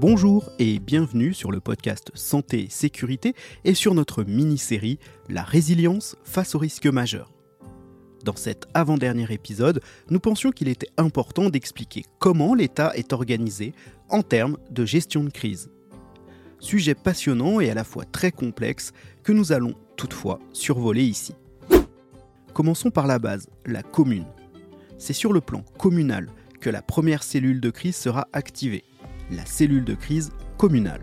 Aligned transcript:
Bonjour 0.00 0.50
et 0.58 0.78
bienvenue 0.78 1.34
sur 1.34 1.52
le 1.52 1.60
podcast 1.60 2.10
Santé 2.14 2.62
et 2.62 2.70
Sécurité 2.70 3.34
et 3.64 3.74
sur 3.74 3.92
notre 3.92 4.24
mini-série 4.24 4.98
La 5.28 5.42
résilience 5.42 6.16
face 6.24 6.54
aux 6.54 6.58
risques 6.58 6.86
majeurs. 6.86 7.30
Dans 8.24 8.34
cet 8.34 8.66
avant-dernier 8.72 9.30
épisode, 9.30 9.82
nous 10.08 10.18
pensions 10.18 10.52
qu'il 10.52 10.68
était 10.68 10.88
important 10.96 11.50
d'expliquer 11.50 12.06
comment 12.18 12.54
l'État 12.54 12.96
est 12.96 13.12
organisé 13.12 13.74
en 14.08 14.22
termes 14.22 14.56
de 14.70 14.86
gestion 14.86 15.22
de 15.22 15.28
crise. 15.28 15.70
Sujet 16.60 16.94
passionnant 16.94 17.60
et 17.60 17.68
à 17.68 17.74
la 17.74 17.84
fois 17.84 18.06
très 18.06 18.32
complexe 18.32 18.92
que 19.22 19.32
nous 19.32 19.52
allons 19.52 19.74
toutefois 19.98 20.38
survoler 20.54 21.04
ici. 21.04 21.34
Commençons 22.54 22.90
par 22.90 23.06
la 23.06 23.18
base, 23.18 23.50
la 23.66 23.82
commune. 23.82 24.28
C'est 24.96 25.12
sur 25.12 25.34
le 25.34 25.42
plan 25.42 25.62
communal 25.76 26.30
que 26.58 26.70
la 26.70 26.80
première 26.80 27.22
cellule 27.22 27.60
de 27.60 27.68
crise 27.68 27.96
sera 27.96 28.28
activée 28.32 28.84
la 29.30 29.46
cellule 29.46 29.84
de 29.84 29.94
crise 29.94 30.30
communale. 30.56 31.02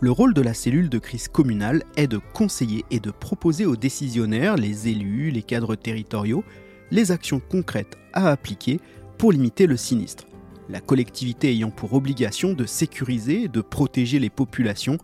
Le 0.00 0.10
rôle 0.10 0.32
de 0.32 0.40
la 0.40 0.54
cellule 0.54 0.88
de 0.88 0.98
crise 0.98 1.28
communale 1.28 1.82
est 1.96 2.06
de 2.06 2.20
conseiller 2.32 2.84
et 2.90 3.00
de 3.00 3.10
proposer 3.10 3.66
aux 3.66 3.76
décisionnaires, 3.76 4.56
les 4.56 4.88
élus, 4.88 5.30
les 5.30 5.42
cadres 5.42 5.76
territoriaux, 5.76 6.44
les 6.90 7.12
actions 7.12 7.40
concrètes 7.40 7.98
à 8.12 8.30
appliquer 8.30 8.80
pour 9.18 9.32
limiter 9.32 9.66
le 9.66 9.76
sinistre, 9.76 10.26
la 10.70 10.80
collectivité 10.80 11.50
ayant 11.50 11.70
pour 11.70 11.92
obligation 11.92 12.54
de 12.54 12.64
sécuriser 12.64 13.42
et 13.42 13.48
de 13.48 13.60
protéger 13.60 14.18
les 14.18 14.30
populations 14.30 14.96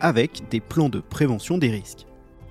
avec 0.00 0.48
des 0.50 0.60
plans 0.60 0.88
de 0.88 1.00
prévention 1.00 1.58
des 1.58 1.70
risques. 1.70 2.06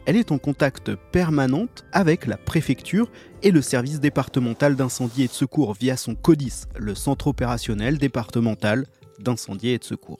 Elle 0.06 0.16
est 0.16 0.32
en 0.32 0.38
contact 0.38 0.96
permanent 1.12 1.68
avec 1.92 2.28
la 2.28 2.38
préfecture 2.38 3.10
et 3.44 3.52
le 3.52 3.62
service 3.62 4.00
départemental 4.00 4.76
d'incendie 4.76 5.24
et 5.24 5.28
de 5.28 5.34
secours 5.34 5.74
via 5.74 5.98
son 5.98 6.16
CODIS, 6.16 6.66
le 6.78 6.96
centre 6.96 7.28
opérationnel 7.28 7.98
départemental 7.98 8.86
d'incendie 9.20 9.70
et 9.70 9.78
de 9.78 9.84
secours. 9.84 10.20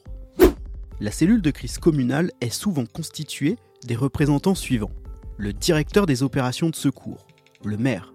La 1.00 1.10
cellule 1.10 1.42
de 1.42 1.50
crise 1.50 1.78
communale 1.78 2.32
est 2.40 2.50
souvent 2.50 2.86
constituée 2.86 3.56
des 3.84 3.96
représentants 3.96 4.54
suivants. 4.54 4.90
Le 5.36 5.52
directeur 5.52 6.06
des 6.06 6.22
opérations 6.22 6.70
de 6.70 6.74
secours, 6.74 7.26
le 7.64 7.76
maire, 7.76 8.12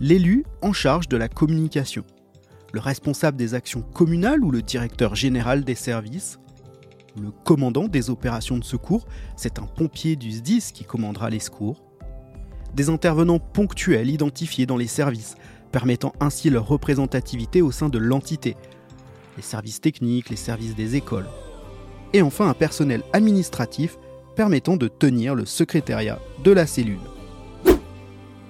l'élu 0.00 0.44
en 0.62 0.72
charge 0.72 1.08
de 1.08 1.16
la 1.16 1.28
communication, 1.28 2.04
le 2.72 2.80
responsable 2.80 3.36
des 3.36 3.54
actions 3.54 3.82
communales 3.82 4.42
ou 4.42 4.50
le 4.50 4.62
directeur 4.62 5.14
général 5.14 5.64
des 5.64 5.74
services, 5.74 6.38
le 7.20 7.30
commandant 7.30 7.86
des 7.86 8.10
opérations 8.10 8.58
de 8.58 8.64
secours, 8.64 9.06
c'est 9.36 9.58
un 9.58 9.66
pompier 9.66 10.16
du 10.16 10.32
SDIS 10.32 10.72
qui 10.72 10.84
commandera 10.84 11.30
les 11.30 11.38
secours, 11.38 11.84
des 12.74 12.88
intervenants 12.88 13.38
ponctuels 13.38 14.10
identifiés 14.10 14.66
dans 14.66 14.76
les 14.76 14.88
services, 14.88 15.36
permettant 15.70 16.12
ainsi 16.20 16.50
leur 16.50 16.66
représentativité 16.66 17.62
au 17.62 17.70
sein 17.70 17.88
de 17.88 17.98
l'entité, 17.98 18.56
les 19.36 19.42
services 19.42 19.80
techniques, 19.80 20.30
les 20.30 20.36
services 20.36 20.74
des 20.74 20.96
écoles. 20.96 21.28
Et 22.12 22.22
enfin 22.22 22.48
un 22.48 22.54
personnel 22.54 23.02
administratif 23.12 23.98
permettant 24.36 24.76
de 24.76 24.88
tenir 24.88 25.34
le 25.34 25.46
secrétariat 25.46 26.18
de 26.42 26.52
la 26.52 26.66
cellule. 26.66 26.98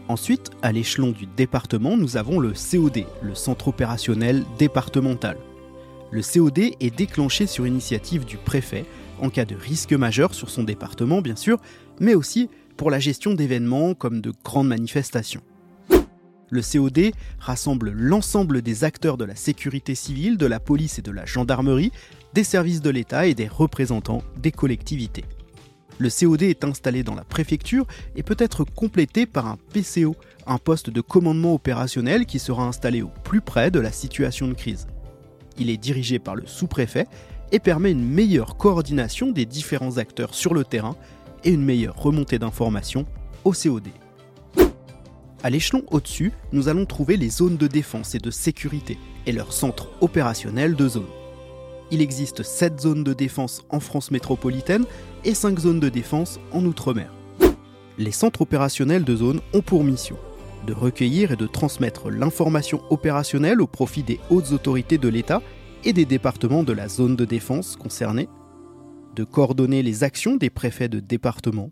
Ensuite, 0.09 0.51
à 0.61 0.71
l'échelon 0.71 1.13
du 1.13 1.27
département, 1.27 1.97
nous 1.97 2.19
avons 2.19 2.39
le 2.39 2.53
COD, 2.53 3.05
le 3.23 3.35
Centre 3.35 3.69
opérationnel 3.69 4.45
départemental. 4.59 5.39
Le 6.11 6.21
COD 6.21 6.59
est 6.79 6.95
déclenché 6.95 7.47
sur 7.47 7.67
initiative 7.67 8.27
du 8.27 8.37
préfet 8.37 8.85
en 9.21 9.31
cas 9.31 9.47
de 9.47 9.57
risque 9.57 9.95
majeur 9.95 10.35
sur 10.35 10.51
son 10.51 10.63
département, 10.63 11.23
bien 11.23 11.37
sûr, 11.37 11.59
mais 12.01 12.15
aussi 12.15 12.51
pour 12.77 12.91
la 12.91 12.99
gestion 12.99 13.33
d'événements 13.33 13.95
comme 13.95 14.21
de 14.21 14.33
grandes 14.45 14.69
manifestations. 14.69 15.43
Le 16.51 16.61
COD 16.61 17.13
rassemble 17.39 17.91
l'ensemble 17.91 18.63
des 18.63 18.85
acteurs 18.85 19.17
de 19.17 19.25
la 19.25 19.35
sécurité 19.35 19.95
civile, 19.95 20.37
de 20.37 20.47
la 20.47 20.61
police 20.61 20.99
et 20.99 21.03
de 21.03 21.11
la 21.11 21.25
gendarmerie, 21.25 21.93
des 22.35 22.45
services 22.45 22.83
de 22.83 22.91
l'État 22.91 23.27
et 23.27 23.35
des 23.35 23.49
représentants 23.49 24.23
des 24.37 24.53
collectivités. 24.53 25.25
Le 25.99 26.11
COD 26.11 26.43
est 26.43 26.65
installé 26.65 27.03
dans 27.03 27.15
la 27.15 27.25
préfecture 27.25 27.87
et 28.17 28.23
peut 28.23 28.37
être 28.39 28.65
complété 28.65 29.27
par 29.27 29.47
un 29.47 29.59
PCO, 29.73 30.17
un 30.47 30.59
poste 30.59 30.91
de 30.91 31.01
commandement 31.01 31.55
opérationnel 31.55 32.27
qui 32.27 32.39
sera 32.39 32.67
installé 32.67 33.03
au 33.03 33.11
plus 33.23 33.41
près 33.41 33.71
de 33.71 33.79
la 33.79 33.93
situation 33.93 34.49
de 34.49 34.55
crise. 34.55 34.87
Il 35.57 35.71
est 35.71 35.77
dirigé 35.77 36.19
par 36.19 36.35
le 36.35 36.47
sous-préfet 36.47 37.07
et 37.53 37.61
permet 37.61 37.93
une 37.93 38.05
meilleure 38.05 38.57
coordination 38.57 39.31
des 39.31 39.47
différents 39.47 39.99
acteurs 39.99 40.35
sur 40.35 40.53
le 40.53 40.65
terrain 40.65 40.97
et 41.45 41.51
une 41.51 41.65
meilleure 41.65 41.97
remontée 41.97 42.41
d'informations 42.41 43.07
au 43.45 43.53
COD. 43.53 43.89
À 45.45 45.51
l'échelon 45.51 45.83
au-dessus, 45.91 46.33
nous 46.53 46.69
allons 46.69 46.87
trouver 46.87 47.19
les 47.19 47.29
zones 47.29 47.59
de 47.59 47.67
défense 47.67 48.15
et 48.15 48.19
de 48.19 48.31
sécurité 48.31 48.97
et 49.27 49.33
leurs 49.33 49.53
centres 49.53 49.91
opérationnels 50.01 50.75
de 50.75 50.89
zone. 50.89 51.05
Il 51.91 52.01
existe 52.01 52.43
7 52.43 52.81
zones 52.81 53.05
de 53.05 53.13
défense 53.13 53.63
en 53.69 53.79
France 53.79 54.11
métropolitaine 54.11 54.87
et 55.23 55.35
5 55.35 55.59
zones 55.59 55.81
de 55.81 55.91
défense 55.91 56.41
en 56.51 56.65
Outre-mer. 56.65 57.13
Les 57.99 58.11
centres 58.11 58.41
opérationnels 58.41 59.05
de 59.05 59.15
zone 59.15 59.43
ont 59.53 59.61
pour 59.61 59.85
mission 59.85 60.17
de 60.67 60.73
recueillir 60.73 61.33
et 61.33 61.37
de 61.37 61.47
transmettre 61.47 62.09
l'information 62.09 62.81
opérationnelle 62.89 63.61
au 63.61 63.67
profit 63.67 64.03
des 64.03 64.21
hautes 64.31 64.53
autorités 64.53 64.97
de 64.97 65.09
l'État 65.09 65.43
et 65.85 65.93
des 65.93 66.07
départements 66.07 66.63
de 66.63 66.73
la 66.73 66.89
zone 66.89 67.17
de 67.17 67.27
défense 67.27 67.77
concernée, 67.77 68.31
de 69.15 69.25
coordonner 69.25 69.83
les 69.83 70.05
actions 70.05 70.37
des 70.37 70.49
préfets 70.49 70.89
de 70.89 71.01
département, 71.01 71.71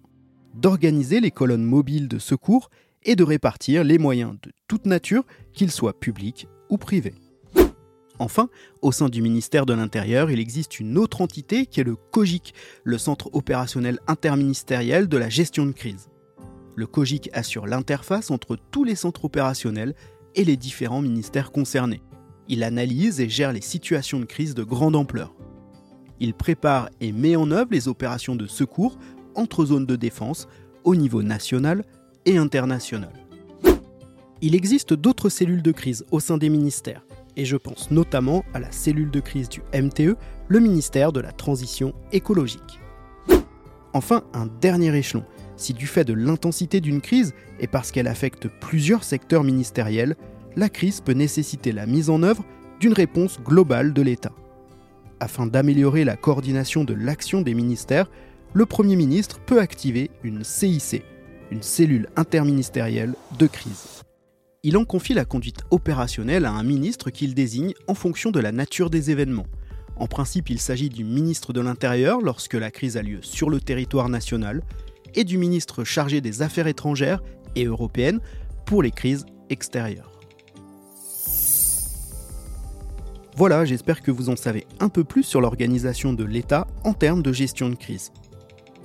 d'organiser 0.53 1.21
les 1.21 1.31
colonnes 1.31 1.65
mobiles 1.65 2.09
de 2.09 2.19
secours 2.19 2.69
et 3.05 3.17
de 3.17 3.25
répartir 3.25 3.85
les 3.85 3.99
moyens 3.99 4.37
de 4.43 4.53
toute 4.69 4.87
nature, 4.87 5.25
qu'ils 5.53 5.71
soient 5.71 5.99
publics 5.99 6.49
ou 6.71 6.79
privés. 6.79 7.15
Enfin, 8.19 8.49
au 8.83 8.93
sein 8.93 9.09
du 9.09 9.21
ministère 9.23 9.67
de 9.67 9.73
l'Intérieur, 9.73 10.31
il 10.31 10.39
existe 10.39 10.79
une 10.79 10.97
autre 10.97 11.21
entité 11.21 11.67
qui 11.67 11.81
est 11.81 11.85
le 11.85 11.97
COGIC, 11.97 12.55
le 12.85 12.99
Centre 12.99 13.31
opérationnel 13.33 13.99
interministériel 14.07 15.09
de 15.09 15.17
la 15.17 15.29
gestion 15.29 15.67
de 15.67 15.73
crise. 15.73 16.09
Le 16.77 16.87
COGIC 16.87 17.31
assure 17.33 17.67
l'interface 17.67 18.31
entre 18.31 18.57
tous 18.71 18.85
les 18.85 18.95
centres 18.95 19.25
opérationnels 19.25 19.95
et 20.35 20.45
les 20.45 20.57
différents 20.57 21.03
ministères 21.03 21.53
concernés. 21.53 22.03
Il 22.49 22.63
analyse 22.63 23.21
et 23.21 23.29
gère 23.29 23.53
les 23.53 23.61
situations 23.61 24.21
de 24.21 24.25
crise 24.25 24.55
de 24.55 24.63
grande 24.63 24.97
ampleur. 24.97 25.35
Il 26.21 26.35
prépare 26.35 26.89
et 27.01 27.13
met 27.13 27.37
en 27.37 27.51
œuvre 27.51 27.73
les 27.73 27.89
opérations 27.89 28.37
de 28.37 28.47
secours 28.47 28.99
entre 29.35 29.65
zones 29.65 29.87
de 29.87 29.97
défense 29.97 30.47
au 30.85 30.95
niveau 30.95 31.23
national 31.23 31.85
et. 32.25 32.39
Il 34.41 34.55
existe 34.55 34.95
d'autres 34.95 35.29
cellules 35.29 35.63
de 35.63 35.73
crise 35.73 36.05
au 36.11 36.21
sein 36.21 36.39
des 36.39 36.49
ministères, 36.49 37.05
et 37.37 37.45
je 37.45 37.57
pense 37.57 37.91
notamment 37.91 38.45
à 38.55 38.61
la 38.61 38.71
cellule 38.71 39.11
de 39.11 39.21
crise 39.21 39.49
du 39.49 39.61
MTE, 39.75 40.17
le 40.49 40.61
ministère 40.61 41.13
de 41.13 41.21
la 41.21 41.33
Transition 41.33 41.95
écologique. 42.13 42.81
Enfin, 43.93 44.23
un 44.33 44.47
dernier 44.61 44.97
échelon, 44.97 45.25
si 45.57 45.75
du 45.75 45.87
fait 45.87 46.05
de 46.05 46.15
l'intensité 46.15 46.81
d'une 46.81 47.01
crise 47.01 47.35
et 47.61 47.67
parce 47.67 47.91
qu'elle 47.91 48.09
affecte 48.09 48.49
plusieurs 48.49 49.05
secteurs 49.05 49.45
ministériels, 49.45 50.17
la 50.57 50.69
crise 50.69 51.01
peut 51.01 51.13
nécessiter 51.13 51.73
la 51.73 51.87
mise 51.87 52.11
en 52.11 52.23
œuvre 52.23 52.45
d'une 52.81 52.93
réponse 52.93 53.41
globale 53.41 53.93
de 53.93 54.03
l'État. 54.03 54.33
Afin 55.21 55.47
d'améliorer 55.47 56.05
la 56.05 56.17
coordination 56.17 56.85
de 56.85 56.95
l'action 56.95 57.43
des 57.43 57.55
ministères, 57.55 58.11
le 58.55 58.67
Premier 58.67 58.97
ministre 58.97 59.41
peut 59.41 59.61
activer 59.61 60.11
une 60.23 60.45
CIC, 60.45 61.03
une 61.53 61.63
cellule 61.63 62.09
interministérielle 62.17 63.15
de 63.39 63.47
crise. 63.47 64.03
Il 64.63 64.79
en 64.79 64.87
confie 64.87 65.13
la 65.13 65.27
conduite 65.27 65.61
opérationnelle 65.71 66.47
à 66.47 66.53
un 66.53 66.63
ministre 66.63 67.11
qu'il 67.11 67.35
désigne 67.35 67.75
en 67.87 67.95
fonction 67.95 68.31
de 68.31 68.41
la 68.41 68.53
nature 68.53 68.89
des 68.89 69.11
événements. 69.11 69.47
En 69.97 70.07
principe, 70.07 70.49
il 70.49 70.59
s'agit 70.59 70.89
du 70.89 71.05
ministre 71.05 71.53
de 71.53 71.61
l'Intérieur 71.61 72.23
lorsque 72.23 72.55
la 72.55 72.71
crise 72.71 72.97
a 72.97 73.03
lieu 73.03 73.19
sur 73.21 73.51
le 73.51 73.61
territoire 73.61 74.09
national 74.09 74.63
et 75.15 75.25
du 75.25 75.37
ministre 75.37 75.85
chargé 75.85 76.23
des 76.23 76.41
Affaires 76.41 76.69
étrangères 76.69 77.23
et 77.55 77.67
européennes 77.67 78.21
pour 78.65 78.83
les 78.83 78.91
crises 78.91 79.27
extérieures. 79.51 80.11
Voilà, 83.37 83.67
j'espère 83.67 84.01
que 84.01 84.11
vous 84.11 84.31
en 84.31 84.37
savez 84.37 84.67
un 84.81 84.89
peu 84.89 85.05
plus 85.05 85.23
sur 85.23 85.43
l'organisation 85.43 86.15
de 86.15 86.25
l'État 86.25 86.67
en 86.85 86.95
termes 86.95 87.23
de 87.23 87.33
gestion 87.33 87.69
de 87.69 87.75
crise 87.75 88.11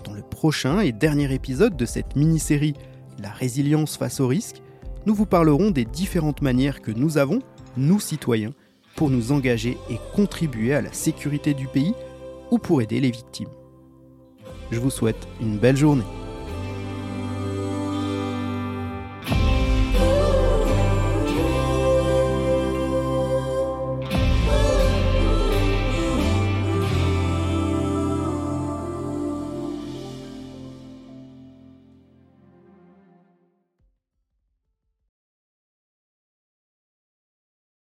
dans 0.04 0.14
le 0.14 0.22
prochain 0.22 0.80
et 0.80 0.92
dernier 0.92 1.34
épisode 1.34 1.78
de 1.78 1.86
cette 1.86 2.16
mini-série 2.16 2.74
La 3.22 3.30
résilience 3.30 3.98
face 3.98 4.20
au 4.20 4.28
risque, 4.28 4.62
nous 5.06 5.16
vous 5.16 5.26
parlerons 5.26 5.72
des 5.72 5.86
différentes 5.86 6.42
manières 6.42 6.82
que 6.82 6.92
nous 6.92 7.18
avons, 7.18 7.40
nous 7.78 8.00
citoyens, 8.00 8.54
pour 8.96 9.10
nous 9.10 9.32
engager 9.32 9.78
et 9.90 10.00
contribuer 10.16 10.74
à 10.74 10.82
la 10.82 10.92
sécurité 10.92 11.54
du 11.54 11.68
pays 11.68 11.94
ou 12.52 12.58
pour 12.58 12.82
aider 12.82 13.00
les 13.00 13.12
victimes. 13.12 13.50
Je 14.72 14.80
vous 14.80 14.90
souhaite 14.90 15.28
une 15.40 15.58
belle 15.58 15.78
journée. 15.78 16.04